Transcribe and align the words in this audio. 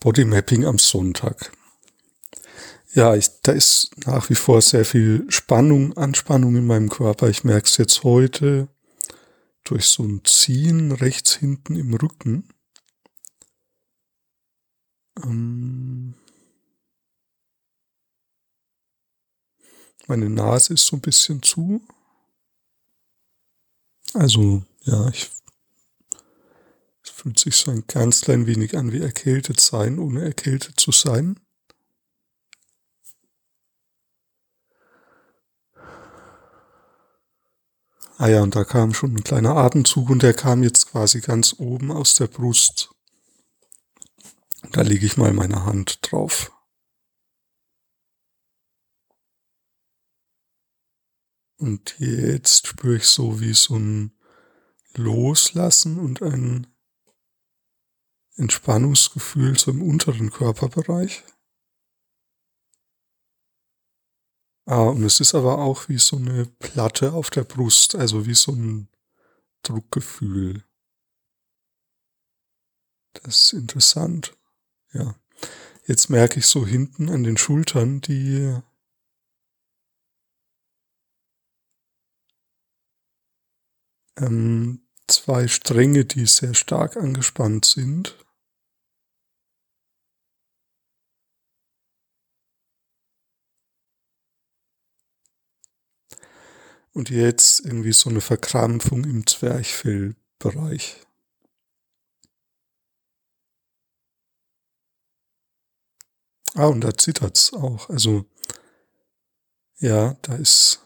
Bodymapping 0.00 0.64
am 0.64 0.78
Sonntag. 0.78 1.52
Ja, 2.94 3.14
ich, 3.14 3.28
da 3.42 3.52
ist 3.52 3.90
nach 4.06 4.28
wie 4.30 4.34
vor 4.34 4.60
sehr 4.62 4.84
viel 4.84 5.30
Spannung, 5.30 5.96
Anspannung 5.96 6.56
in 6.56 6.66
meinem 6.66 6.88
Körper. 6.88 7.28
Ich 7.28 7.44
merke 7.44 7.66
es 7.66 7.76
jetzt 7.76 8.02
heute 8.02 8.68
durch 9.64 9.86
so 9.86 10.02
ein 10.02 10.24
Ziehen 10.24 10.90
rechts 10.90 11.36
hinten 11.36 11.76
im 11.76 11.94
Rücken. 11.94 12.48
Ähm 15.22 16.14
meine 20.08 20.28
Nase 20.28 20.74
ist 20.74 20.86
so 20.86 20.96
ein 20.96 21.02
bisschen 21.02 21.42
zu. 21.42 21.82
Also, 24.14 24.64
ja, 24.82 25.08
ich 25.10 25.30
fühlt 27.20 27.38
sich 27.38 27.54
so 27.56 27.70
ein 27.70 27.84
ganz 27.86 28.22
klein 28.22 28.46
wenig 28.46 28.78
an 28.78 28.92
wie 28.92 29.00
erkältet 29.00 29.60
sein, 29.60 29.98
ohne 29.98 30.22
erkältet 30.22 30.80
zu 30.80 30.90
sein. 30.90 31.38
Ah 38.16 38.28
ja, 38.28 38.42
und 38.42 38.56
da 38.56 38.64
kam 38.64 38.94
schon 38.94 39.14
ein 39.16 39.24
kleiner 39.24 39.56
Atemzug 39.56 40.08
und 40.08 40.22
der 40.22 40.32
kam 40.32 40.62
jetzt 40.62 40.90
quasi 40.90 41.20
ganz 41.20 41.56
oben 41.58 41.90
aus 41.90 42.14
der 42.14 42.26
Brust. 42.26 42.90
Da 44.72 44.80
lege 44.80 45.04
ich 45.04 45.18
mal 45.18 45.32
meine 45.32 45.64
Hand 45.66 45.98
drauf. 46.02 46.52
Und 51.58 51.96
jetzt 51.98 52.66
spüre 52.66 52.96
ich 52.96 53.04
so 53.04 53.40
wie 53.40 53.52
so 53.52 53.76
ein 53.76 54.12
Loslassen 54.94 55.98
und 55.98 56.22
ein 56.22 56.69
Entspannungsgefühl 58.40 59.56
im 59.66 59.82
unteren 59.82 60.30
Körperbereich. 60.30 61.22
Ah, 64.66 64.84
und 64.84 65.02
es 65.04 65.20
ist 65.20 65.34
aber 65.34 65.58
auch 65.58 65.88
wie 65.88 65.98
so 65.98 66.16
eine 66.16 66.46
Platte 66.46 67.12
auf 67.12 67.30
der 67.30 67.44
Brust, 67.44 67.94
also 67.94 68.26
wie 68.26 68.34
so 68.34 68.52
ein 68.52 68.88
Druckgefühl. 69.62 70.64
Das 73.12 73.44
ist 73.44 73.52
interessant. 73.52 74.36
Ja. 74.92 75.14
Jetzt 75.86 76.08
merke 76.08 76.38
ich 76.38 76.46
so 76.46 76.66
hinten 76.66 77.10
an 77.10 77.24
den 77.24 77.36
Schultern 77.36 78.00
die 78.00 78.56
ähm, 84.16 84.86
zwei 85.08 85.48
Stränge, 85.48 86.04
die 86.04 86.26
sehr 86.26 86.54
stark 86.54 86.96
angespannt 86.96 87.64
sind. 87.64 88.16
Und 96.92 97.10
jetzt 97.10 97.60
irgendwie 97.64 97.92
so 97.92 98.10
eine 98.10 98.20
Verkrampfung 98.20 99.04
im 99.04 99.26
Zwerchfellbereich. 99.26 100.96
Ah, 106.54 106.66
und 106.66 106.82
da 106.82 106.96
zittert's 106.96 107.52
auch. 107.52 107.88
Also, 107.88 108.24
ja, 109.78 110.16
da 110.22 110.34
ist 110.34 110.80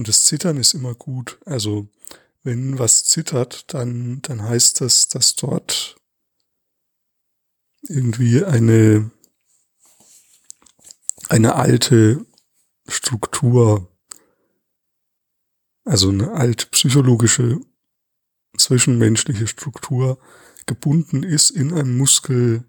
Und 0.00 0.08
das 0.08 0.24
Zittern 0.24 0.56
ist 0.56 0.72
immer 0.72 0.94
gut. 0.94 1.38
Also 1.44 1.86
wenn 2.42 2.78
was 2.78 3.04
zittert, 3.04 3.74
dann, 3.74 4.22
dann 4.22 4.42
heißt 4.42 4.80
das, 4.80 5.08
dass 5.08 5.36
dort 5.36 5.96
irgendwie 7.82 8.42
eine, 8.42 9.10
eine 11.30 11.54
alte 11.54 12.26
Struktur, 12.88 13.88
also 15.84 16.08
eine 16.08 16.32
alte 16.32 16.66
psychologische, 16.66 17.60
zwischenmenschliche 18.56 19.46
Struktur 19.46 20.18
gebunden 20.66 21.22
ist 21.22 21.50
in 21.50 21.72
einem 21.72 21.96
Muskeltonus, 21.96 22.66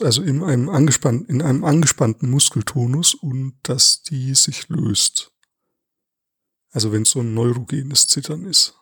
also 0.00 0.22
in 0.22 0.42
einem 0.42 0.70
angespannten, 0.70 1.26
in 1.28 1.42
einem 1.42 1.64
angespannten 1.64 2.30
Muskeltonus 2.30 3.12
und 3.12 3.58
dass 3.62 4.02
die 4.02 4.34
sich 4.34 4.70
löst. 4.70 5.32
Also 6.70 6.92
wenn 6.92 7.02
es 7.02 7.10
so 7.10 7.20
ein 7.20 7.34
neurogenes 7.34 8.06
Zittern 8.08 8.46
ist. 8.46 8.74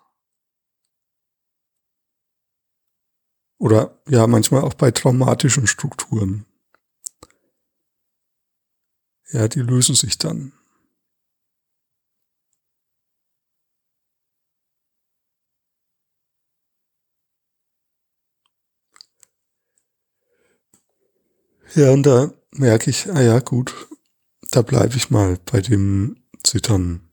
Oder 3.58 4.00
ja, 4.08 4.28
manchmal 4.28 4.62
auch 4.62 4.74
bei 4.74 4.92
traumatischen 4.92 5.66
Strukturen. 5.66 6.46
Ja, 9.32 9.48
die 9.48 9.60
lösen 9.60 9.94
sich 9.94 10.18
dann. 10.18 10.52
Ja, 21.74 21.90
und 21.92 22.04
da 22.04 22.32
merke 22.52 22.90
ich, 22.90 23.10
ah 23.12 23.20
ja, 23.20 23.38
gut, 23.40 23.74
da 24.50 24.62
bleibe 24.62 24.96
ich 24.96 25.10
mal 25.10 25.38
bei 25.50 25.60
dem 25.60 26.16
Zittern. 26.42 27.08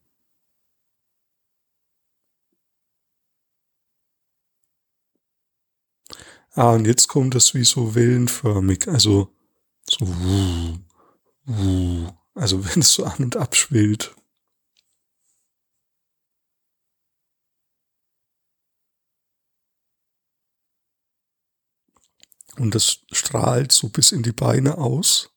Ah, 6.54 6.74
und 6.74 6.86
jetzt 6.86 7.08
kommt 7.08 7.34
das 7.36 7.54
wie 7.54 7.64
so 7.64 7.96
wellenförmig, 7.96 8.88
also 8.88 9.30
so, 9.90 10.06
also 12.41 12.66
wenn 12.66 12.81
es 12.81 12.94
so 12.94 13.06
an 13.06 13.24
und 13.24 13.38
abschwillt. 13.38 14.16
Und 22.57 22.75
das 22.75 23.00
strahlt 23.12 23.72
so 23.72 23.90
bis 23.90 24.12
in 24.12 24.24
die 24.24 24.34
Beine 24.34 24.78
aus. 24.78 25.29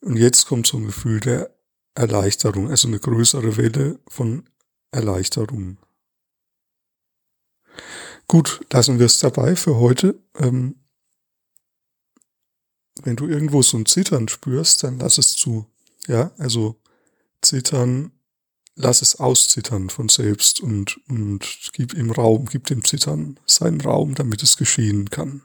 Und 0.00 0.16
jetzt 0.16 0.46
kommt 0.46 0.66
so 0.66 0.78
ein 0.78 0.86
Gefühl 0.86 1.20
der 1.20 1.54
Erleichterung, 1.94 2.70
also 2.70 2.88
eine 2.88 2.98
größere 2.98 3.58
Welle 3.58 4.00
von 4.08 4.48
Erleichterung. 4.92 5.78
Gut, 8.26 8.64
lassen 8.72 8.98
wir 8.98 9.06
es 9.06 9.18
dabei 9.18 9.56
für 9.56 9.76
heute. 9.76 10.18
Ähm, 10.36 10.79
wenn 13.04 13.16
du 13.16 13.26
irgendwo 13.26 13.62
so 13.62 13.76
ein 13.76 13.86
Zittern 13.86 14.28
spürst, 14.28 14.84
dann 14.84 14.98
lass 14.98 15.18
es 15.18 15.32
zu. 15.32 15.66
Ja, 16.06 16.32
also 16.38 16.76
Zittern, 17.42 18.12
lass 18.74 19.02
es 19.02 19.20
auszittern 19.20 19.90
von 19.90 20.08
selbst 20.08 20.60
und, 20.60 21.00
und 21.08 21.70
gib 21.72 21.94
ihm 21.94 22.10
Raum, 22.10 22.46
gib 22.46 22.66
dem 22.66 22.84
Zittern 22.84 23.38
seinen 23.46 23.80
Raum, 23.80 24.14
damit 24.14 24.42
es 24.42 24.56
geschehen 24.56 25.10
kann. 25.10 25.42